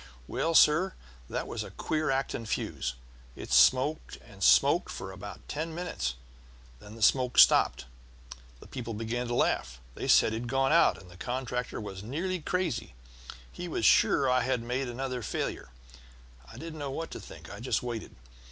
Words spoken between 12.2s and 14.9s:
crazy: he was sure I had made